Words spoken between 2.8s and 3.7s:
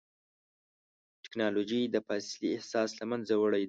له منځه وړی دی.